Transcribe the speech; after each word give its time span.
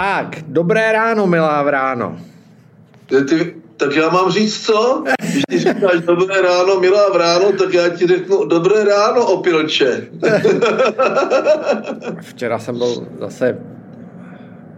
Tak, 0.00 0.48
dobré 0.48 0.92
ráno, 0.92 1.26
milá 1.26 1.62
vráno. 1.62 2.16
Ty, 3.06 3.24
ty, 3.24 3.54
tak 3.76 3.96
já 3.96 4.08
mám 4.08 4.32
říct 4.32 4.66
co? 4.66 5.04
Když 5.30 5.42
ty 5.48 5.58
říkáš 5.58 6.00
dobré 6.00 6.42
ráno, 6.42 6.80
milá 6.80 7.10
vráno, 7.12 7.52
tak 7.52 7.74
já 7.74 7.88
ti 7.88 8.06
řeknu 8.06 8.44
dobré 8.44 8.84
ráno, 8.84 9.26
opilče. 9.26 10.08
Včera 12.20 12.58
jsem 12.58 12.78
byl 12.78 13.06
zase 13.18 13.58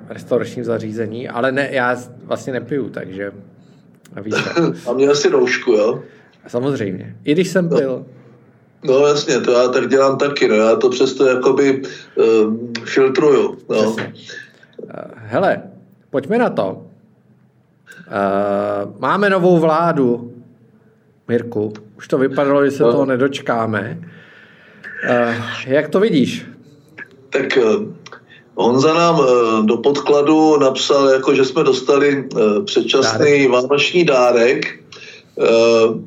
v 0.08 0.10
restauračním 0.10 0.64
zařízení, 0.64 1.28
ale 1.28 1.52
ne, 1.52 1.68
já 1.72 1.96
vlastně 2.24 2.52
nepiju, 2.52 2.88
takže 2.88 3.32
víš. 4.22 4.34
A 4.86 4.92
mě 4.92 5.08
asi 5.08 5.28
roušku, 5.28 5.72
jo? 5.72 6.02
Samozřejmě. 6.46 7.16
I 7.24 7.32
když 7.32 7.48
jsem 7.48 7.68
pil. 7.68 8.06
No, 8.84 9.00
no 9.00 9.06
jasně, 9.06 9.40
to 9.40 9.52
já 9.52 9.68
tak 9.68 9.88
dělám 9.88 10.18
taky, 10.18 10.48
no. 10.48 10.54
Já 10.54 10.76
to 10.76 10.88
přesto 10.88 11.26
jakoby 11.26 11.82
uh, 12.16 12.54
filtruju, 12.84 13.58
no. 13.68 13.92
Přesně. 13.92 14.12
Hele, 15.16 15.62
pojďme 16.10 16.38
na 16.38 16.50
to. 16.50 16.82
Uh, 18.06 19.00
máme 19.00 19.30
novou 19.30 19.58
vládu, 19.58 20.32
Mirku. 21.28 21.72
Už 21.98 22.08
to 22.08 22.18
vypadalo, 22.18 22.64
že 22.64 22.70
se 22.70 22.82
no. 22.82 22.92
toho 22.92 23.06
nedočkáme. 23.06 23.98
Uh, 25.10 25.34
jak 25.66 25.88
to 25.88 26.00
vidíš? 26.00 26.46
Tak 27.30 27.58
Honza 28.54 28.94
nám 28.94 29.20
do 29.66 29.76
podkladu 29.76 30.58
napsal, 30.58 31.08
jako, 31.08 31.34
že 31.34 31.44
jsme 31.44 31.64
dostali 31.64 32.28
předčasný 32.64 33.18
dárek. 33.18 33.50
vánoční 33.50 34.04
dárek. 34.04 34.78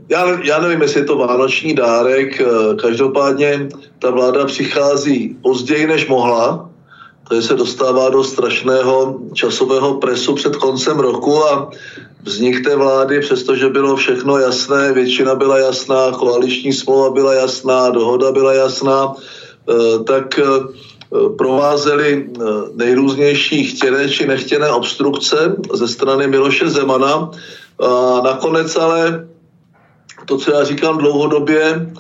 Já, 0.09 0.43
já 0.43 0.61
nevím, 0.61 0.81
jestli 0.81 0.99
je 0.99 1.05
to 1.05 1.17
vánoční 1.17 1.75
dárek. 1.75 2.41
Každopádně 2.81 3.69
ta 3.99 4.09
vláda 4.09 4.45
přichází 4.45 5.37
později, 5.41 5.87
než 5.87 6.07
mohla 6.07 6.69
tady 7.29 7.41
se 7.41 7.53
dostává 7.55 8.09
do 8.09 8.23
strašného 8.23 9.19
časového 9.33 9.93
presu 9.93 10.33
před 10.33 10.55
koncem 10.55 10.99
roku 10.99 11.45
a 11.45 11.69
vznik 12.23 12.63
té 12.63 12.75
vlády, 12.75 13.19
přestože 13.19 13.69
bylo 13.69 13.95
všechno 13.95 14.37
jasné, 14.37 14.93
většina 14.93 15.35
byla 15.35 15.57
jasná, 15.59 16.11
koaliční 16.11 16.73
smlouva 16.73 17.09
byla 17.09 17.33
jasná, 17.33 17.89
dohoda 17.89 18.31
byla 18.31 18.53
jasná, 18.53 19.13
eh, 19.69 20.03
tak 20.03 20.39
eh, 20.39 20.45
provázely 21.37 22.29
eh, 22.29 22.43
nejrůznější 22.75 23.63
chtěné 23.63 24.09
či 24.09 24.27
nechtěné 24.27 24.69
obstrukce 24.69 25.55
ze 25.73 25.87
strany 25.87 26.27
Miloše 26.27 26.69
Zemana. 26.69 27.31
A 27.79 28.21
nakonec 28.23 28.75
ale 28.75 29.27
to, 30.25 30.37
co 30.37 30.51
já 30.51 30.63
říkám 30.63 30.97
dlouhodobě, 30.97 31.91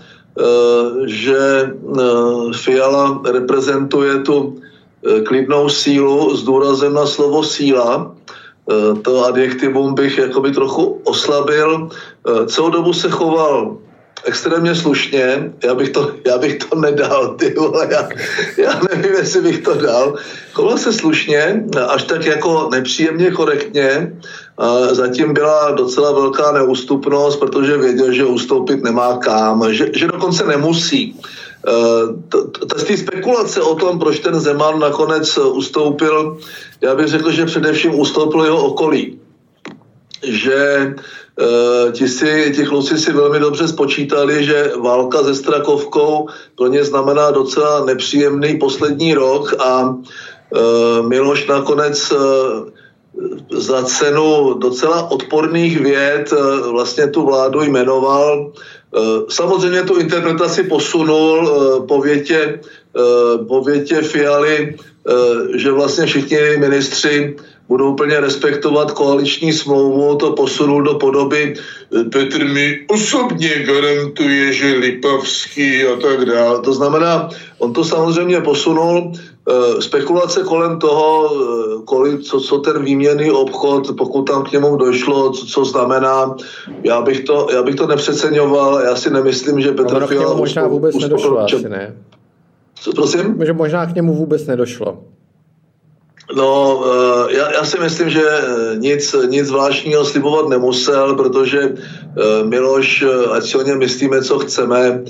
že 1.05 1.71
Fiala 2.55 3.21
reprezentuje 3.31 4.19
tu 4.19 4.59
klidnou 5.27 5.69
sílu 5.69 6.35
s 6.37 6.43
důrazem 6.43 6.93
na 6.93 7.05
slovo 7.05 7.43
síla. 7.43 8.15
Eh, 8.71 9.01
to 9.01 9.25
adjektivum 9.25 9.93
bych 9.93 10.17
jakoby 10.17 10.51
trochu 10.51 11.01
oslabil. 11.03 11.89
Eh, 11.89 12.45
celou 12.45 12.69
dobu 12.69 12.93
se 12.93 13.09
choval 13.09 13.77
extrémně 14.25 14.75
slušně, 14.75 15.53
já 15.63 15.75
bych 15.75 15.89
to, 15.89 16.11
já 16.27 16.37
bych 16.37 16.57
to 16.57 16.75
nedal, 16.75 17.35
ty 17.37 17.53
vole, 17.53 17.87
já, 17.91 18.09
já 18.57 18.81
nevím, 18.89 19.13
jestli 19.13 19.41
bych 19.41 19.59
to 19.61 19.73
dal. 19.73 20.15
Choval 20.53 20.77
se 20.77 20.93
slušně, 20.93 21.63
až 21.87 22.03
tak 22.03 22.25
jako 22.25 22.69
nepříjemně 22.71 23.31
korektně, 23.31 24.17
zatím 24.91 25.33
byla 25.33 25.71
docela 25.71 26.11
velká 26.11 26.51
neústupnost, 26.51 27.39
protože 27.39 27.77
věděl, 27.77 28.11
že 28.11 28.25
ustoupit 28.25 28.83
nemá 28.83 29.17
kam, 29.17 29.73
že, 29.73 29.89
že 29.93 30.07
dokonce 30.07 30.45
nemusí. 30.47 31.19
Ty 32.87 32.97
spekulace 32.97 33.61
o 33.61 33.75
tom, 33.75 33.99
proč 33.99 34.19
ten 34.19 34.39
Zeman 34.39 34.79
nakonec 34.79 35.37
ustoupil, 35.37 36.37
já 36.81 36.95
bych 36.95 37.07
řekl, 37.07 37.31
že 37.31 37.45
především 37.45 37.99
ustoupil 37.99 38.43
jeho 38.43 38.65
okolí. 38.65 39.19
Že 40.23 40.93
uh, 40.95 41.91
ti, 41.91 42.07
si, 42.07 42.53
ti 42.55 42.65
kluci 42.65 42.97
si 42.97 43.13
velmi 43.13 43.39
dobře 43.39 43.67
spočítali, 43.67 44.45
že 44.45 44.71
válka 44.77 45.23
se 45.23 45.35
Strakovkou 45.35 46.29
pro 46.57 46.67
ně 46.67 46.83
znamená 46.83 47.31
docela 47.31 47.85
nepříjemný 47.85 48.57
poslední 48.57 49.13
rok 49.13 49.53
a 49.59 49.95
Miloš 51.07 51.47
nakonec 51.47 52.13
za 53.51 53.83
cenu 53.83 54.53
docela 54.53 55.11
odporných 55.11 55.79
věd 55.79 56.33
vlastně 56.71 57.07
tu 57.07 57.25
vládu 57.25 57.61
jmenoval 57.61 58.51
Eh, 58.51 58.74
samozřejmě 59.29 59.83
tu 59.83 59.95
interpretaci 59.95 60.63
posunul 60.63 61.49
eh, 61.49 61.87
po 61.87 62.01
větě, 62.01 62.59
eh, 62.59 62.59
po 63.47 63.63
větě 63.63 64.01
Fialy, 64.01 64.75
že 65.55 65.71
vlastně 65.71 66.05
všichni 66.05 66.37
ministři 66.57 67.35
budou 67.67 67.93
úplně 67.93 68.19
respektovat 68.19 68.91
koaliční 68.91 69.53
smlouvu, 69.53 70.15
to 70.15 70.31
posunul 70.31 70.81
do 70.81 70.93
podoby 70.93 71.53
Petr 72.11 72.45
mi 72.45 72.85
osobně 72.87 73.49
garantuje, 73.49 74.53
že 74.53 74.73
Lipavský 74.73 75.83
a 75.83 75.95
tak 75.95 76.25
dále. 76.25 76.61
To 76.61 76.73
znamená, 76.73 77.29
on 77.57 77.73
to 77.73 77.83
samozřejmě 77.83 78.41
posunul, 78.41 79.11
Eh, 79.49 79.81
spekulace 79.81 80.43
kolem 80.43 80.79
toho, 80.79 81.29
eh, 81.29 81.81
kolik, 81.85 82.21
co, 82.21 82.39
co 82.39 82.57
ten 82.57 82.83
výměný 82.83 83.31
obchod, 83.31 83.97
pokud 83.97 84.21
tam 84.21 84.43
k 84.43 84.51
němu 84.51 84.75
došlo, 84.75 85.31
co, 85.31 85.45
co 85.45 85.65
znamená, 85.65 86.35
já 86.83 87.01
bych, 87.01 87.19
to, 87.19 87.47
já 87.53 87.63
bych 87.63 87.75
to 87.75 87.87
nepřeceňoval, 87.87 88.79
já 88.79 88.95
si 88.95 89.09
nemyslím, 89.09 89.61
že 89.61 89.71
Petr 89.71 89.99
no, 89.99 90.07
Fiala... 90.07 90.33
možná 90.33 90.67
vůbec 90.67 90.95
nedošlo, 90.95 91.39
asi 91.39 91.69
ne? 91.69 91.95
Co, 92.85 92.91
prosím? 92.91 93.35
Že 93.45 93.53
možná 93.53 93.85
k 93.85 93.95
němu 93.95 94.13
vůbec 94.13 94.45
nedošlo. 94.45 95.03
No, 96.35 96.83
eh, 96.85 97.37
já, 97.37 97.51
já 97.51 97.63
si 97.65 97.79
myslím, 97.79 98.09
že 98.09 98.23
nic, 98.75 99.15
nic 99.29 99.47
zvláštního 99.47 100.05
slibovat 100.05 100.49
nemusel, 100.49 101.15
protože 101.15 101.73
Miloš, 102.43 103.05
ať 103.31 103.43
si 103.45 103.57
o 103.57 103.61
něm 103.61 103.79
myslíme, 103.79 104.21
co 104.21 104.39
chceme, 104.39 105.03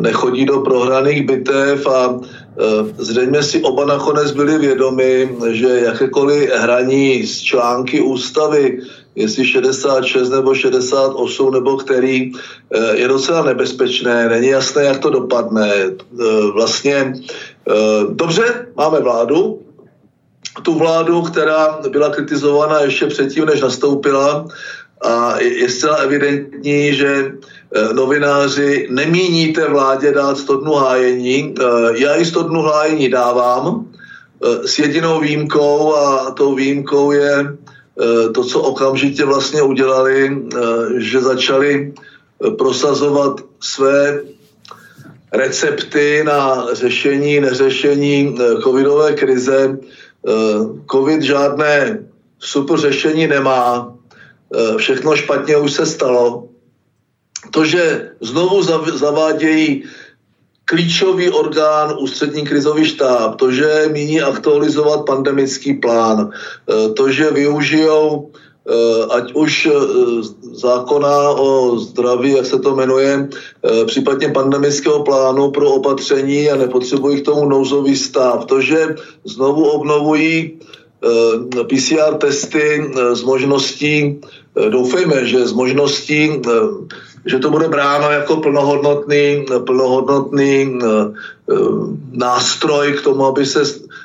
nechodí 0.00 0.44
do 0.44 0.60
prohraných 0.60 1.26
bitev 1.26 1.86
a 1.86 2.20
Eh, 2.60 2.94
zřejmě 2.98 3.42
si 3.42 3.62
oba 3.62 3.84
nakonec 3.84 4.32
byli 4.32 4.58
vědomi, 4.58 5.36
že 5.48 5.68
jakékoliv 5.68 6.50
hraní 6.54 7.26
z 7.26 7.40
články 7.40 8.00
ústavy, 8.00 8.78
jestli 9.18 9.46
66 9.46 10.30
nebo 10.30 10.54
68 10.54 11.50
nebo 11.50 11.76
který, 11.76 12.32
eh, 12.70 12.96
je 12.96 13.08
docela 13.08 13.42
nebezpečné, 13.42 14.28
není 14.28 14.48
jasné, 14.48 14.84
jak 14.84 14.98
to 14.98 15.10
dopadne. 15.10 15.68
Eh, 15.68 16.46
vlastně 16.54 17.12
dobře, 18.14 18.66
máme 18.76 19.00
vládu, 19.00 19.62
tu 20.62 20.74
vládu, 20.74 21.22
která 21.22 21.78
byla 21.88 22.10
kritizována 22.10 22.80
ještě 22.80 23.06
předtím, 23.06 23.44
než 23.44 23.60
nastoupila, 23.60 24.46
a 24.98 25.38
je 25.38 25.68
zcela 25.70 25.96
evidentní, 25.96 26.94
že 26.94 27.38
Eh, 27.74 27.92
novináři, 27.92 28.88
nemíníte 28.90 29.68
vládě 29.68 30.12
dát 30.12 30.38
100 30.38 30.56
dnů 30.56 30.72
hájení. 30.72 31.54
Eh, 31.60 31.64
já 31.92 32.16
ji 32.16 32.24
100 32.24 32.42
dnů 32.42 32.62
hájení 32.62 33.08
dávám 33.08 33.84
eh, 33.84 34.68
s 34.68 34.78
jedinou 34.78 35.20
výjimkou 35.20 35.94
a 35.94 36.30
tou 36.30 36.54
výjimkou 36.54 37.12
je 37.12 37.56
to, 38.34 38.44
co 38.44 38.60
okamžitě 38.60 39.24
vlastně 39.24 39.62
udělali, 39.62 40.42
že 40.96 41.20
začali 41.20 41.92
prosazovat 42.58 43.40
své 43.60 44.22
recepty 45.32 46.22
na 46.26 46.66
řešení, 46.72 47.40
neřešení 47.40 48.38
covidové 48.62 49.12
krize. 49.12 49.78
Covid 50.90 51.22
žádné 51.22 52.04
super 52.38 52.78
řešení 52.78 53.26
nemá, 53.26 53.94
všechno 54.76 55.16
špatně 55.16 55.56
už 55.56 55.72
se 55.72 55.86
stalo 55.86 56.48
to, 57.50 57.64
že 57.64 58.10
znovu 58.20 58.62
zavádějí 58.94 59.84
klíčový 60.68 61.30
orgán, 61.30 61.96
ústřední 61.98 62.44
krizový 62.44 62.84
štáb, 62.84 63.36
to, 63.36 63.52
že 63.52 63.88
míní 63.92 64.20
aktualizovat 64.20 65.06
pandemický 65.06 65.74
plán, 65.80 66.28
e, 66.28 66.88
to, 66.92 67.10
že 67.10 67.30
využijou 67.30 68.28
e, 68.28 68.72
ať 69.16 69.32
už 69.32 69.66
e, 69.66 69.70
zákona 70.52 71.28
o 71.40 71.78
zdraví, 71.78 72.36
jak 72.36 72.46
se 72.46 72.58
to 72.58 72.74
jmenuje, 72.74 73.28
případně 73.86 74.28
pandemického 74.28 75.04
plánu 75.04 75.50
pro 75.50 75.70
opatření 75.70 76.50
a 76.50 76.56
nepotřebují 76.56 77.20
k 77.20 77.24
tomu 77.24 77.48
nouzový 77.48 77.96
stav. 77.96 78.44
To, 78.44 78.60
že 78.60 78.94
znovu 79.24 79.64
obnovují 79.64 80.58
PCR 81.70 82.14
testy 82.18 82.90
s 83.14 83.22
možností, 83.22 84.20
doufejme, 84.68 85.26
že 85.26 85.46
s 85.46 85.52
možností 85.52 86.42
že 87.26 87.38
to 87.38 87.50
bude 87.50 87.68
bráno 87.68 88.10
jako 88.10 88.36
plnohodnotný, 88.36 89.46
plnohodnotný 89.66 90.78
eh, 90.82 90.86
eh, 90.86 91.54
nástroj 92.12 92.92
k 92.92 93.02
tomu, 93.02 93.26
aby 93.26 93.46
se 93.46 93.62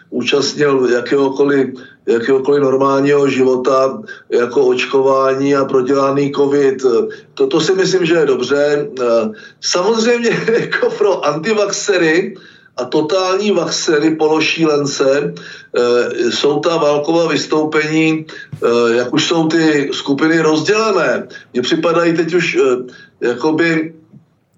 účastnil 0.10 0.90
jakéhokoliv, 0.94 1.68
jakéhokoliv 2.06 2.62
normálního 2.62 3.30
života, 3.30 4.02
jako 4.30 4.66
očkování 4.66 5.56
a 5.56 5.66
prodělaný 5.66 6.32
covid. 6.32 6.86
To, 7.34 7.62
si 7.62 7.74
myslím, 7.74 8.06
že 8.06 8.16
je 8.16 8.26
dobře. 8.26 8.88
Eh, 9.02 9.30
samozřejmě 9.62 10.30
jako 10.60 10.90
pro 10.90 11.26
antivaxery 11.26 12.36
a 12.78 12.86
totální 12.86 13.52
vaxery, 13.52 14.16
pološílence. 14.16 15.34
Jsou 16.30 16.60
ta 16.60 16.78
válková 16.78 17.28
vystoupení, 17.28 18.26
jak 18.94 19.14
už 19.14 19.28
jsou 19.28 19.48
ty 19.48 19.90
skupiny 19.94 20.40
rozdělené. 20.40 21.28
Mně 21.54 21.62
připadají 21.62 22.14
teď 22.14 22.34
už 22.34 22.58
jakoby 23.22 23.94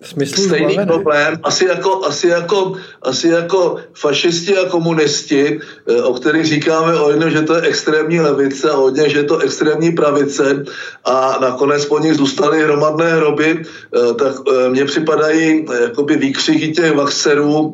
Smyslu 0.06 0.44
stejný 0.44 0.74
zbavené. 0.74 0.94
problém, 0.94 1.40
asi 1.44 1.66
jako, 1.66 2.06
asi, 2.06 2.28
jako, 2.28 2.74
asi 3.02 3.28
jako 3.28 3.78
fašisti 3.94 4.58
a 4.58 4.70
komunisti, 4.70 5.60
eh, 5.88 6.02
o 6.02 6.14
kterých 6.14 6.46
říkáme 6.46 7.00
o 7.00 7.10
jedno, 7.10 7.30
že 7.30 7.42
to 7.42 7.56
je 7.56 7.62
extrémní 7.62 8.20
levice 8.20 8.70
a 8.70 8.76
hodně, 8.76 9.10
že 9.10 9.18
je 9.18 9.24
to 9.24 9.38
extrémní 9.38 9.92
pravice 9.92 10.66
a 11.06 11.38
nakonec 11.42 11.86
po 11.86 12.00
nich 12.00 12.14
zůstaly 12.14 12.64
hromadné 12.64 13.16
hroby, 13.16 13.64
eh, 13.64 14.14
tak 14.14 14.34
eh, 14.36 14.70
mně 14.70 14.86
připadají 14.86 15.66
jakoby 15.82 16.18
výkřiky 16.18 16.72
těch 16.72 16.92
vaxerů, 16.92 17.74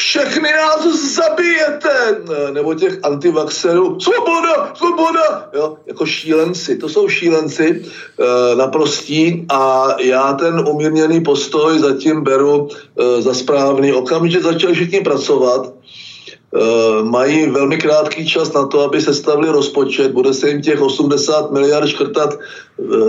všechny 0.00 0.48
nás 0.52 0.86
zabijete, 1.14 2.20
nebo 2.52 2.74
těch 2.74 2.98
antivaxerů, 3.02 4.00
svoboda, 4.00 4.72
svoboda, 4.76 5.50
jo, 5.54 5.76
jako 5.86 6.06
šílenci, 6.06 6.76
to 6.76 6.88
jsou 6.88 7.08
šílenci 7.08 7.82
e, 7.82 8.56
naprostí 8.56 9.46
a 9.48 9.88
já 10.00 10.32
ten 10.32 10.68
umírněný 10.68 11.20
postoj 11.20 11.78
zatím 11.78 12.22
beru 12.22 12.68
e, 12.68 13.22
za 13.22 13.34
správný. 13.34 13.92
Okamžitě 13.92 14.42
začali 14.42 14.74
všichni 14.74 15.00
pracovat, 15.00 15.66
e, 15.68 17.02
mají 17.02 17.50
velmi 17.50 17.76
krátký 17.76 18.28
čas 18.28 18.52
na 18.52 18.66
to, 18.66 18.80
aby 18.80 19.00
se 19.00 19.14
stavili 19.14 19.48
rozpočet, 19.48 20.12
bude 20.12 20.34
se 20.34 20.48
jim 20.48 20.62
těch 20.62 20.80
80 20.80 21.50
miliard 21.50 21.88
škrtat 21.88 22.34
e, 22.34 22.38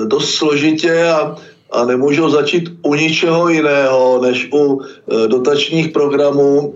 dost 0.05 0.33
složitě 0.33 1.07
a 1.07 1.35
a 1.71 1.85
nemůžou 1.85 2.29
začít 2.29 2.69
u 2.81 2.95
ničeho 2.95 3.49
jiného, 3.49 4.19
než 4.21 4.47
u 4.53 4.81
e, 4.81 5.27
dotačních 5.27 5.89
programů, 5.89 6.73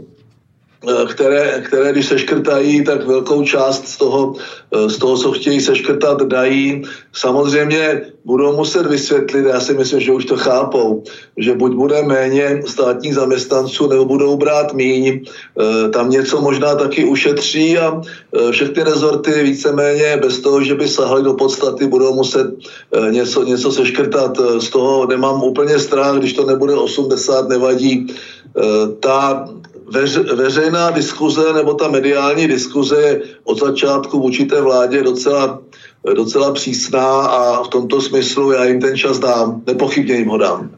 které, 1.10 1.62
které 1.66 1.92
když 1.92 2.06
se 2.06 2.20
škrtají, 2.20 2.84
tak 2.84 3.06
velkou 3.06 3.44
část 3.44 3.88
z 3.88 3.98
toho, 3.98 4.34
e, 4.72 4.90
z 4.90 4.98
toho, 4.98 5.18
co 5.18 5.32
chtějí 5.32 5.62
seškrtat, 5.62 6.22
dají. 6.22 6.84
Samozřejmě 7.14 8.02
budou 8.26 8.56
muset 8.56 8.86
vysvětlit, 8.86 9.46
já 9.46 9.60
si 9.60 9.74
myslím, 9.74 10.00
že 10.00 10.12
už 10.12 10.26
to 10.26 10.38
chápou, 10.38 11.04
že 11.38 11.54
buď 11.54 11.74
bude 11.74 12.04
méně 12.04 12.62
státních 12.66 13.16
zaměstnanců, 13.16 13.88
nebo 13.88 14.06
budou 14.06 14.38
brát 14.38 14.74
míň, 14.74 15.26
tam 15.94 16.10
něco 16.10 16.42
možná 16.42 16.76
taky 16.76 17.06
ušetří 17.06 17.78
a 17.78 18.02
všechny 18.52 18.84
rezorty 18.84 19.44
víceméně 19.44 20.18
bez 20.18 20.40
toho, 20.40 20.64
že 20.64 20.76
by 20.76 20.88
sahali 20.88 21.24
do 21.24 21.34
podstaty, 21.34 21.88
budou 21.88 22.14
muset 22.14 22.48
něco, 23.10 23.44
něco 23.44 23.72
seškrtat. 23.72 24.40
Z 24.60 24.70
toho 24.70 25.06
nemám 25.06 25.44
úplně 25.44 25.80
strach, 25.80 26.18
když 26.18 26.34
to 26.34 26.46
nebude 26.46 26.74
80, 26.74 27.50
nevadí. 27.50 28.08
Ta 29.00 29.46
veř, 29.94 30.18
veřejná 30.18 30.92
diskuze 30.92 31.54
nebo 31.54 31.74
ta 31.74 31.88
mediální 31.88 32.48
diskuze 32.48 33.02
je 33.02 33.22
od 33.44 33.60
začátku 33.60 34.20
vůči 34.20 34.46
té 34.46 34.62
vládě 34.62 35.04
docela, 35.04 35.62
docela 36.16 36.54
přísná 36.54 37.22
a 37.22 37.64
v 37.64 37.68
tomto 37.68 38.02
smyslu 38.02 38.52
já 38.52 38.66
jim 38.66 38.82
ten 38.82 38.98
čas 38.98 39.20
dám. 39.20 39.62
Nepochybně 39.68 40.16
jim 40.16 40.28
ho 40.28 40.38
dám. 40.38 40.70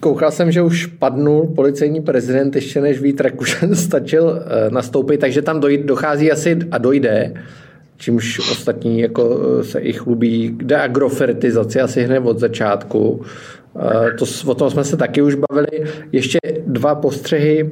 Koukal 0.00 0.30
jsem, 0.30 0.52
že 0.52 0.62
už 0.62 0.86
padnul 0.86 1.52
policejní 1.56 2.00
prezident 2.00 2.56
ještě 2.56 2.80
než 2.80 3.00
Vít 3.00 3.20
Rakušan 3.20 3.74
stačil 3.74 4.42
nastoupit, 4.70 5.18
takže 5.18 5.42
tam 5.42 5.60
dojde, 5.60 5.84
dochází 5.84 6.32
asi 6.32 6.58
a 6.70 6.78
dojde 6.78 7.34
čímž 8.00 8.38
ostatní 8.38 9.00
jako 9.00 9.38
se 9.62 9.80
i 9.80 9.92
chlubí 9.92 10.48
k 10.56 10.64
deagrofertizaci 10.64 11.80
asi 11.80 12.02
hned 12.02 12.20
od 12.20 12.38
začátku. 12.38 13.22
To, 14.18 14.50
o 14.50 14.54
tom 14.54 14.70
jsme 14.70 14.84
se 14.84 14.96
taky 14.96 15.22
už 15.22 15.34
bavili. 15.34 15.92
Ještě 16.12 16.38
dva 16.66 16.94
postřehy 16.94 17.70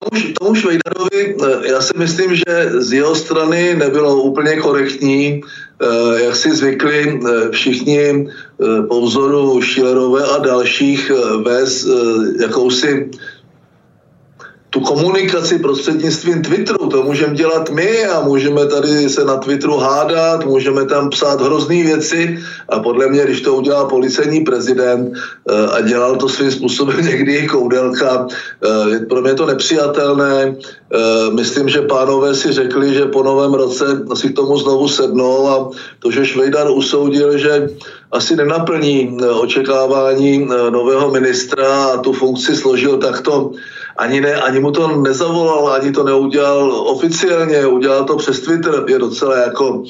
tomu, 0.00 0.32
tomu 0.38 0.54
Švejdarovi, 0.54 1.36
já 1.62 1.80
si 1.80 1.92
myslím, 1.96 2.36
že 2.36 2.70
z 2.78 2.92
jeho 2.92 3.14
strany 3.14 3.74
nebylo 3.74 4.22
úplně 4.22 4.56
korektní, 4.56 5.40
jak 6.16 6.36
si 6.36 6.56
zvykli 6.56 7.20
všichni 7.50 8.28
po 8.88 9.00
vzoru 9.00 9.62
Šilerové 9.62 10.24
a 10.24 10.38
dalších 10.38 11.10
vést 11.44 11.86
jakousi 12.40 13.10
tu 14.70 14.80
komunikaci 14.80 15.58
prostřednictvím 15.58 16.42
Twitteru, 16.42 16.88
to 16.88 17.02
můžeme 17.02 17.34
dělat 17.34 17.70
my 17.70 18.04
a 18.04 18.20
můžeme 18.20 18.66
tady 18.66 19.08
se 19.08 19.24
na 19.24 19.36
Twitteru 19.36 19.76
hádat, 19.76 20.46
můžeme 20.46 20.84
tam 20.84 21.10
psát 21.10 21.40
hrozný 21.40 21.82
věci 21.82 22.38
a 22.68 22.78
podle 22.78 23.08
mě, 23.08 23.24
když 23.24 23.40
to 23.40 23.54
udělá 23.54 23.88
policejní 23.88 24.40
prezident 24.40 25.12
eh, 25.50 25.66
a 25.66 25.80
dělal 25.80 26.16
to 26.16 26.28
svým 26.28 26.50
způsobem 26.50 27.06
někdy 27.10 27.34
i 27.36 27.48
koudelka, 27.48 28.26
eh, 28.30 28.90
je 28.90 28.98
pro 28.98 29.20
mě 29.20 29.34
to 29.34 29.46
nepřijatelné. 29.46 30.54
Eh, 30.54 31.30
myslím, 31.34 31.68
že 31.68 31.82
pánové 31.82 32.34
si 32.34 32.52
řekli, 32.52 32.94
že 32.94 33.06
po 33.06 33.22
novém 33.22 33.54
roce 33.54 33.84
si 34.14 34.28
k 34.28 34.36
tomu 34.36 34.58
znovu 34.58 34.88
sednou 34.88 35.48
a 35.48 35.70
to, 35.98 36.10
že 36.10 36.26
Švejdar 36.26 36.70
usoudil, 36.70 37.38
že 37.38 37.68
asi 38.12 38.36
nenaplní 38.36 39.18
očekávání 39.22 40.48
nového 40.70 41.10
ministra 41.10 41.84
a 41.84 41.96
tu 41.96 42.12
funkci 42.12 42.56
složil 42.56 42.98
takto 42.98 43.50
ani, 43.96 44.20
ne, 44.20 44.34
ani 44.34 44.60
mu 44.60 44.70
to 44.70 44.96
nezavolal, 44.96 45.68
ani 45.72 45.92
to 45.92 46.04
neudělal 46.04 46.72
oficiálně, 46.72 47.66
udělal 47.66 48.04
to 48.04 48.16
přes 48.16 48.40
Twitter, 48.40 48.84
je 48.88 48.98
docela 48.98 49.38
jako 49.38 49.70
uh, 49.70 49.86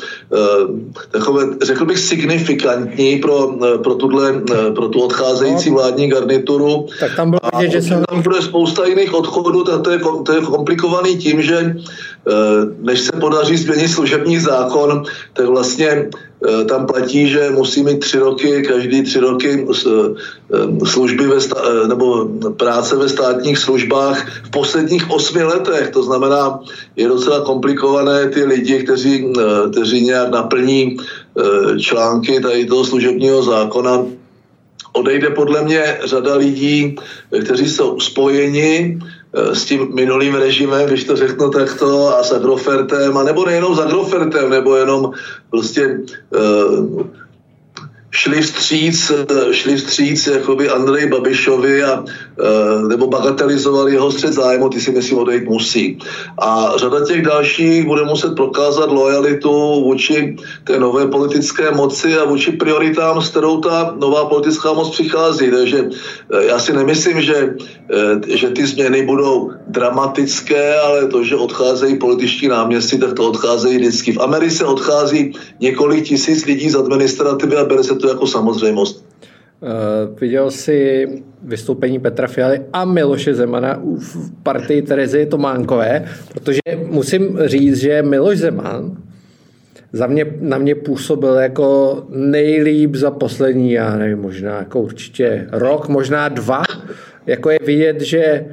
takové, 1.11 1.47
řekl 1.63 1.85
bych, 1.85 1.99
signifikantní 1.99 3.19
pro, 3.19 3.53
pro, 3.83 3.95
tuhle, 3.95 4.33
pro 4.75 4.89
tu 4.89 5.01
odcházející 5.01 5.71
no. 5.71 5.77
vládní 5.77 6.09
garnituru. 6.09 6.87
Tak 7.01 7.17
tam 7.17 7.31
bylo 7.31 7.41
vidět, 7.59 7.73
že 7.73 7.83
se... 7.83 8.03
Tam 8.09 8.23
bude 8.23 8.43
spousta 8.43 8.87
jiných 8.87 9.15
odchodů, 9.15 9.65
tak 9.65 9.83
to 9.83 9.91
je, 9.91 9.99
to 10.25 10.33
je 10.33 10.41
komplikovaný 10.41 11.17
tím, 11.17 11.43
že 11.43 11.77
než 12.79 13.01
se 13.01 13.13
podaří 13.21 13.57
změnit 13.57 13.89
služební 13.89 14.39
zákon, 14.39 15.03
tak 15.33 15.47
vlastně 15.47 16.11
tam 16.69 16.87
platí, 16.87 17.29
že 17.29 17.51
musí 17.51 17.83
mít 17.83 18.01
tři 18.01 18.19
roky, 18.19 18.63
každý 18.63 19.03
tři 19.03 19.19
roky 19.21 19.67
služby 20.85 21.27
ve 21.27 21.37
stá- 21.37 21.89
nebo 21.89 22.29
práce 22.57 22.97
ve 22.97 23.09
státních 23.09 23.59
službách 23.59 24.43
v 24.47 24.51
posledních 24.51 25.11
osmi 25.11 25.43
letech. 25.43 25.91
To 25.91 26.03
znamená, 26.03 26.61
je 26.97 27.09
docela 27.09 27.41
komplikované 27.41 28.29
ty 28.29 28.45
lidi, 28.45 28.83
kteří, 28.83 29.33
kteří 29.73 30.01
nějak 30.01 30.31
naplní 30.31 30.97
články 31.81 32.41
tady 32.41 32.65
toho 32.65 32.85
služebního 32.85 33.43
zákona. 33.43 34.05
Odejde 34.93 35.31
podle 35.31 35.63
mě 35.63 35.99
řada 36.05 36.35
lidí, 36.35 36.97
kteří 37.45 37.69
jsou 37.69 38.01
spojeni 38.01 38.99
s 39.35 39.65
tím 39.65 39.95
minulým 39.95 40.35
režimem, 40.35 40.87
když 40.87 41.05
to 41.05 41.17
řeknu 41.17 41.51
takto, 41.51 42.17
a 42.19 42.23
s 42.23 42.33
Agrofertem, 42.33 43.17
a 43.17 43.23
nebo 43.23 43.45
nejenom 43.45 43.75
s 43.75 43.79
Agrofertem, 43.79 44.51
nebo 44.51 44.77
jenom 44.77 45.11
prostě 45.51 45.99
uh, 46.31 47.07
šli 48.11 48.43
vstříc, 48.43 49.13
šli 49.51 49.77
vstříc 49.77 50.27
jakoby 50.27 50.69
Andrej 50.69 51.07
Babišovi 51.07 51.83
a, 51.83 52.05
nebo 52.89 53.07
bagatelizovali 53.07 53.93
jeho 53.93 54.11
střed 54.11 54.33
zájmu, 54.33 54.69
ty 54.69 54.81
si 54.81 54.91
myslím 54.91 55.19
odejít 55.19 55.49
musí. 55.49 55.99
A 56.39 56.73
řada 56.77 57.05
těch 57.07 57.23
dalších 57.23 57.87
bude 57.87 58.05
muset 58.05 58.35
prokázat 58.35 58.91
lojalitu 58.91 59.51
vůči 59.85 60.37
té 60.65 60.79
nové 60.79 61.07
politické 61.07 61.71
moci 61.71 62.17
a 62.17 62.25
vůči 62.25 62.51
prioritám, 62.53 63.23
s 63.23 63.29
kterou 63.29 63.61
ta 63.61 63.95
nová 63.99 64.25
politická 64.25 64.73
moc 64.73 64.91
přichází. 64.91 65.51
Takže 65.51 65.89
já 66.41 66.59
si 66.59 66.73
nemyslím, 66.73 67.21
že, 67.21 67.55
že 68.29 68.49
ty 68.49 68.67
změny 68.67 69.07
budou 69.07 69.53
dramatické, 69.69 70.79
ale 70.79 71.07
to, 71.07 71.25
že 71.25 71.37
odcházejí 71.37 71.99
političtí 71.99 72.49
náměstci, 72.49 72.99
tak 72.99 73.13
to 73.13 73.31
odcházejí 73.31 73.77
vždycky. 73.77 74.13
V 74.13 74.21
Americe 74.21 74.65
odchází 74.65 75.33
několik 75.61 76.05
tisíc 76.05 76.45
lidí 76.45 76.71
z 76.71 76.77
administrativy 76.77 77.57
a 77.57 77.65
bere 77.65 77.85
se 77.85 78.00
to 78.01 78.09
jako 78.09 78.27
samozřejmost. 78.27 79.05
Uh, 79.61 80.19
viděl 80.21 80.51
jsi 80.51 81.09
vystoupení 81.43 81.99
Petra 81.99 82.29
Fialy 82.29 82.61
a 82.73 82.85
Miloše 82.85 83.35
Zemana 83.35 83.81
v 83.99 84.43
partii 84.43 84.83
Terezy 84.83 85.27
Tománkové, 85.27 86.05
protože 86.33 86.61
musím 86.87 87.39
říct, 87.45 87.77
že 87.77 88.03
Miloš 88.03 88.39
Zeman 88.39 88.97
za 89.93 90.07
mě, 90.07 90.27
na 90.41 90.59
mě 90.59 90.75
působil 90.75 91.35
jako 91.35 92.03
nejlíp 92.09 92.95
za 92.95 93.11
poslední, 93.11 93.73
já 93.73 93.97
nevím, 93.97 94.19
možná 94.19 94.59
jako 94.59 94.81
určitě 94.81 95.49
rok, 95.53 95.89
možná 95.89 96.29
dva. 96.29 96.63
Jako 97.27 97.51
je 97.51 97.59
vidět, 97.65 98.01
že 98.01 98.47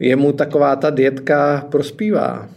jemu 0.00 0.32
taková 0.32 0.76
ta 0.76 0.90
dietka 0.90 1.66
prospívá. 1.70 2.48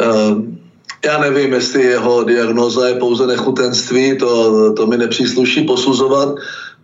Uh 0.00 0.63
já 1.04 1.18
nevím, 1.18 1.52
jestli 1.52 1.82
jeho 1.82 2.24
diagnoza 2.24 2.88
je 2.88 2.94
pouze 2.94 3.26
nechutenství, 3.26 4.18
to, 4.18 4.72
to 4.72 4.86
mi 4.86 4.96
nepřísluší 4.96 5.64
posuzovat. 5.64 6.34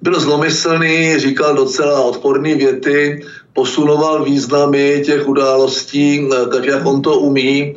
Byl 0.02 0.20
zlomyslný, 0.20 1.18
říkal 1.18 1.54
docela 1.54 2.00
odporné 2.00 2.54
věty, 2.54 3.24
posunoval 3.52 4.24
významy 4.24 5.02
těch 5.06 5.28
událostí 5.28 6.28
tak, 6.52 6.64
jak 6.64 6.86
on 6.86 7.02
to 7.02 7.18
umí. 7.18 7.76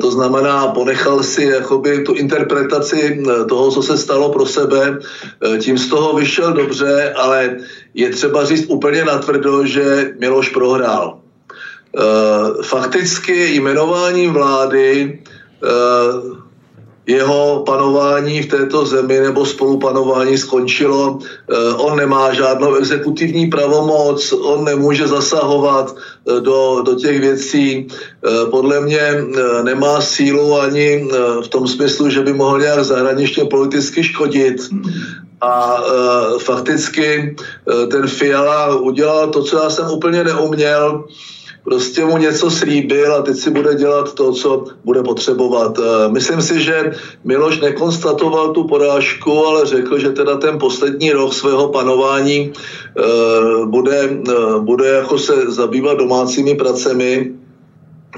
To 0.00 0.10
znamená, 0.10 0.66
ponechal 0.66 1.22
si 1.22 1.44
jakoby 1.44 2.04
tu 2.04 2.12
interpretaci 2.12 3.22
toho, 3.48 3.70
co 3.70 3.82
se 3.82 3.98
stalo 3.98 4.32
pro 4.32 4.46
sebe. 4.46 4.98
Tím 5.60 5.78
z 5.78 5.88
toho 5.88 6.16
vyšel 6.16 6.52
dobře, 6.52 7.12
ale 7.16 7.56
je 7.94 8.10
třeba 8.10 8.44
říct 8.44 8.66
úplně 8.68 9.04
natvrdo, 9.04 9.66
že 9.66 10.12
Miloš 10.18 10.48
prohrál 10.48 11.18
fakticky 12.62 13.54
jmenování 13.54 14.26
vlády 14.26 15.18
jeho 17.08 17.62
panování 17.66 18.42
v 18.42 18.46
této 18.46 18.86
zemi 18.86 19.20
nebo 19.20 19.46
spolupanování 19.46 20.38
skončilo. 20.38 21.18
Eh, 21.24 21.72
on 21.74 21.96
nemá 21.96 22.32
žádnou 22.32 22.74
exekutivní 22.74 23.48
pravomoc, 23.48 24.32
on 24.32 24.64
nemůže 24.64 25.08
zasahovat 25.08 25.96
eh, 25.96 26.40
do, 26.40 26.82
do 26.84 26.94
těch 26.94 27.20
věcí. 27.20 27.88
Eh, 27.88 28.50
podle 28.50 28.80
mě 28.80 29.24
nemá 29.62 30.00
sílu 30.00 30.60
ani 30.60 31.08
v 31.44 31.48
tom 31.48 31.68
smyslu, 31.68 32.10
že 32.10 32.20
by 32.20 32.32
mohl 32.32 32.60
nějak 32.60 32.84
zahraničně 32.84 33.44
politicky 33.44 34.04
škodit. 34.04 34.68
A 35.40 35.82
fakticky 36.42 37.36
ten 37.90 38.06
Fiala 38.06 38.74
udělal 38.74 39.30
to, 39.30 39.42
co 39.42 39.62
já 39.62 39.70
jsem 39.70 39.86
úplně 39.90 40.24
neuměl, 40.24 41.04
prostě 41.68 42.04
mu 42.04 42.16
něco 42.16 42.50
slíbil 42.50 43.14
a 43.14 43.22
teď 43.22 43.36
si 43.36 43.50
bude 43.50 43.74
dělat 43.74 44.14
to, 44.14 44.32
co 44.32 44.64
bude 44.84 45.02
potřebovat. 45.02 45.78
Eh, 45.78 46.08
myslím 46.08 46.42
si, 46.42 46.60
že 46.60 46.92
Miloš 47.24 47.60
nekonstatoval 47.60 48.52
tu 48.52 48.64
porážku, 48.64 49.46
ale 49.46 49.66
řekl, 49.66 49.98
že 49.98 50.10
teda 50.10 50.36
ten 50.36 50.58
poslední 50.58 51.12
rok 51.12 51.34
svého 51.34 51.68
panování 51.68 52.52
eh, 52.52 53.02
bude, 53.66 54.00
eh, 54.00 54.32
bude 54.58 54.88
jako 54.88 55.18
se 55.18 55.34
zabývat 55.52 55.98
domácími 55.98 56.54
pracemi 56.54 57.36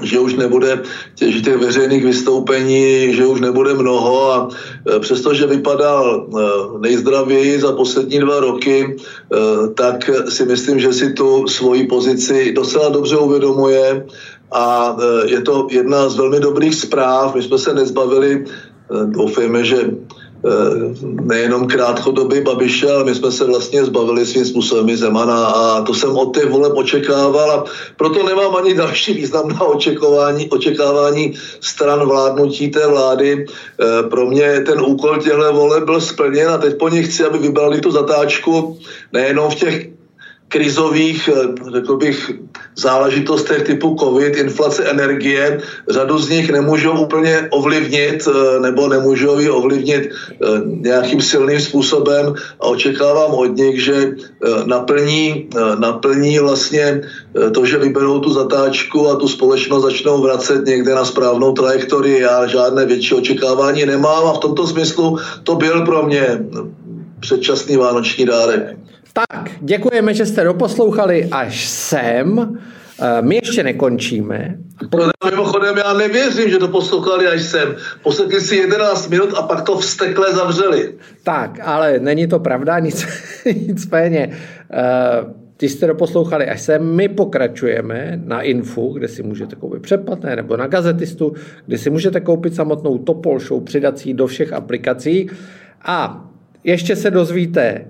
že 0.01 0.19
už 0.19 0.33
nebude 0.33 0.81
těch, 1.15 1.41
těch 1.41 1.57
veřejných 1.57 2.05
vystoupení, 2.05 3.13
že 3.13 3.25
už 3.25 3.41
nebude 3.41 3.73
mnoho 3.73 4.31
a 4.31 4.49
e, 4.95 4.99
přestože 4.99 5.47
vypadal 5.47 6.07
e, 6.07 6.39
nejzdravěji 6.79 7.59
za 7.59 7.71
poslední 7.71 8.19
dva 8.19 8.39
roky, 8.39 8.95
e, 8.95 9.67
tak 9.73 10.09
si 10.29 10.45
myslím, 10.45 10.79
že 10.79 10.93
si 10.93 11.13
tu 11.13 11.47
svoji 11.47 11.87
pozici 11.87 12.53
docela 12.53 12.89
dobře 12.89 13.17
uvědomuje 13.17 14.05
a 14.51 14.97
je 15.25 15.41
to 15.41 15.67
jedna 15.71 16.09
z 16.09 16.17
velmi 16.17 16.39
dobrých 16.39 16.75
zpráv. 16.75 17.35
My 17.35 17.41
jsme 17.41 17.57
se 17.57 17.73
nezbavili, 17.73 18.45
doufejme, 19.05 19.63
že 19.63 19.77
nejenom 21.01 21.67
krátkodobý 21.67 22.41
Babiše, 22.41 22.91
ale 22.91 23.03
my 23.03 23.15
jsme 23.15 23.31
se 23.31 23.45
vlastně 23.45 23.85
zbavili 23.85 24.25
svým 24.25 24.45
způsobem 24.45 24.89
i 24.89 24.97
Zemana 24.97 25.45
a 25.45 25.81
to 25.81 25.93
jsem 25.93 26.17
od 26.17 26.35
těch 26.37 26.49
voleb 26.49 26.73
očekával 26.75 27.51
a 27.51 27.63
proto 27.97 28.23
nemám 28.23 28.55
ani 28.55 28.73
další 28.73 29.13
významná 29.13 29.61
očekávání, 29.61 30.49
očekávání 30.49 31.33
stran 31.59 32.07
vládnutí 32.07 32.69
té 32.69 32.87
vlády. 32.87 33.45
Eh, 33.45 34.03
pro 34.09 34.25
mě 34.25 34.61
ten 34.65 34.81
úkol 34.81 35.17
těchto 35.17 35.53
voleb 35.53 35.83
byl 35.83 36.01
splněn 36.01 36.49
a 36.49 36.57
teď 36.57 36.77
po 36.77 36.89
nich 36.89 37.07
chci, 37.07 37.23
aby 37.23 37.37
vybrali 37.37 37.81
tu 37.81 37.91
zatáčku 37.91 38.77
nejenom 39.13 39.51
v 39.51 39.55
těch 39.55 40.00
krizových, 40.51 41.29
eh, 41.31 41.47
řekl 41.71 41.97
bych, 41.97 42.31
záležitostech 42.75 43.63
typu 43.63 43.95
COVID, 43.99 44.35
inflace 44.35 44.83
energie. 44.83 45.63
Řadu 45.89 46.19
z 46.19 46.29
nich 46.29 46.51
nemůžou 46.51 47.07
úplně 47.07 47.47
ovlivnit 47.49 48.27
eh, 48.27 48.59
nebo 48.59 48.87
nemůžou 48.87 49.39
ji 49.39 49.49
ovlivnit 49.49 50.11
eh, 50.11 50.45
nějakým 50.65 51.21
silným 51.23 51.59
způsobem 51.59 52.35
a 52.59 52.63
očekávám 52.67 53.31
od 53.31 53.55
nich, 53.55 53.83
že 53.83 54.15
naplní, 54.65 55.49
naplní 55.79 56.39
vlastně 56.39 57.01
to, 57.53 57.65
že 57.65 57.77
vyberou 57.77 58.19
tu 58.19 58.33
zatáčku 58.33 59.09
a 59.09 59.15
tu 59.15 59.27
společnost 59.27 59.83
začnou 59.83 60.21
vracet 60.21 60.65
někde 60.65 60.95
na 60.95 61.05
správnou 61.05 61.53
trajektorii. 61.53 62.21
Já 62.21 62.47
žádné 62.47 62.85
větší 62.85 63.13
očekávání 63.15 63.85
nemám 63.85 64.25
a 64.27 64.33
v 64.33 64.43
tomto 64.43 64.67
smyslu 64.67 65.17
to 65.43 65.55
byl 65.55 65.85
pro 65.85 66.03
mě 66.03 66.43
předčasný 67.19 67.77
vánoční 67.77 68.25
dárek. 68.25 68.81
Tak, 69.13 69.51
děkujeme, 69.61 70.13
že 70.13 70.25
jste 70.25 70.43
doposlouchali 70.43 71.27
až 71.31 71.67
sem. 71.67 72.57
Eh, 73.01 73.21
my 73.21 73.35
ještě 73.35 73.63
nekončíme. 73.63 74.57
Mimochodem, 75.29 75.77
já 75.77 75.93
nevěřím, 75.93 76.49
že 76.49 76.57
to 76.57 76.67
poslouchali 76.67 77.27
až 77.27 77.41
sem. 77.41 77.75
Poslechli 78.03 78.41
si 78.41 78.55
11 78.55 79.09
minut 79.09 79.33
a 79.37 79.41
pak 79.41 79.61
to 79.61 79.77
vstekle 79.77 80.33
zavřeli. 80.33 80.93
Tak, 81.23 81.59
ale 81.63 81.99
není 81.99 82.27
to 82.27 82.39
pravda, 82.39 82.79
nic, 82.79 83.07
nicméně. 83.67 84.37
Když 85.57 85.71
eh, 85.71 85.75
jste 85.75 85.87
doposlouchali 85.87 86.49
až 86.49 86.61
sem, 86.61 86.95
my 86.95 87.09
pokračujeme 87.09 88.21
na 88.25 88.41
Infu, 88.41 88.93
kde 88.93 89.07
si 89.07 89.23
můžete 89.23 89.55
koupit 89.55 89.81
předplatné, 89.81 90.35
nebo 90.35 90.57
na 90.57 90.67
Gazetistu, 90.67 91.33
kde 91.65 91.77
si 91.77 91.89
můžete 91.89 92.19
koupit 92.19 92.55
samotnou 92.55 92.97
Topol 92.97 93.39
Show 93.39 93.63
přidací 93.63 94.13
do 94.13 94.27
všech 94.27 94.53
aplikací. 94.53 95.29
A 95.85 96.25
ještě 96.63 96.95
se 96.95 97.11
dozvíte, 97.11 97.85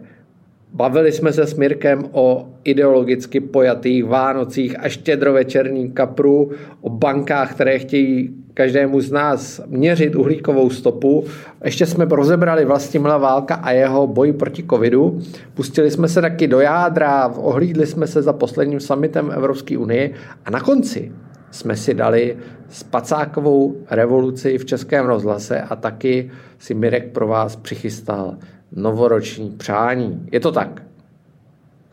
Bavili 0.74 1.12
jsme 1.12 1.34
se 1.34 1.48
s 1.48 1.54
Mirkem 1.54 2.04
o 2.12 2.48
ideologicky 2.64 3.40
pojatých 3.40 4.06
Vánocích 4.06 4.80
a 4.80 4.90
štědrovečerní 4.90 5.92
kapru, 5.92 6.52
o 6.82 6.90
bankách, 6.90 7.54
které 7.54 7.80
chtějí 7.80 8.30
každému 8.54 9.02
z 9.02 9.12
nás 9.12 9.62
měřit 9.68 10.16
uhlíkovou 10.16 10.70
stopu. 10.70 11.26
Ještě 11.64 11.86
jsme 11.86 12.06
rozebrali 12.06 12.66
Vlastimila 12.66 13.18
Válka 13.18 13.56
a 13.56 13.72
jeho 13.72 14.08
boj 14.08 14.34
proti 14.34 14.64
covidu. 14.70 15.20
Pustili 15.54 15.92
jsme 15.92 16.08
se 16.08 16.22
taky 16.22 16.48
do 16.48 16.60
jádra, 16.60 17.28
ohlídli 17.28 17.88
jsme 17.88 18.08
se 18.08 18.22
za 18.22 18.34
posledním 18.34 18.80
summitem 18.80 19.32
Evropské 19.32 19.78
unie 19.78 20.12
a 20.46 20.52
na 20.52 20.60
konci 20.60 21.12
jsme 21.52 21.76
si 21.76 21.94
dali 21.94 22.38
spacákovou 22.70 23.76
revoluci 23.90 24.58
v 24.58 24.66
Českém 24.66 25.06
rozhlase 25.06 25.62
a 25.62 25.76
taky 25.76 26.32
si 26.60 26.74
Mirek 26.74 27.12
pro 27.12 27.28
vás 27.28 27.56
přichystal 27.56 28.38
novoroční 28.76 29.50
přání. 29.50 30.30
Je 30.32 30.40
to 30.40 30.52
tak? 30.52 30.82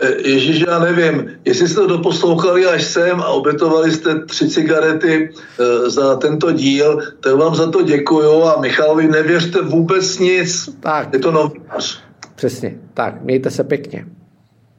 E, 0.00 0.28
Ježíš, 0.28 0.64
já 0.68 0.78
nevím, 0.78 1.30
jestli 1.44 1.68
jste 1.68 1.80
to 1.80 1.86
doposlouchali 1.86 2.66
až 2.66 2.84
sem 2.84 3.20
a 3.20 3.28
obětovali 3.28 3.90
jste 3.90 4.24
tři 4.24 4.48
cigarety 4.48 5.30
e, 5.58 5.90
za 5.90 6.16
tento 6.16 6.52
díl, 6.52 7.02
tak 7.20 7.34
vám 7.34 7.54
za 7.54 7.70
to 7.70 7.82
děkuju 7.82 8.42
a 8.42 8.60
Michalovi 8.60 9.08
nevěřte 9.08 9.62
vůbec 9.62 10.18
nic. 10.18 10.70
Tak. 10.80 11.12
Je 11.12 11.18
to 11.18 11.30
novinář. 11.30 12.02
Přesně, 12.34 12.78
tak, 12.94 13.22
mějte 13.22 13.50
se 13.50 13.64
pěkně. 13.64 14.06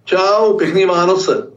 Čau, 0.05 0.53
pěkný 0.53 0.85
Vánoce. 0.85 1.47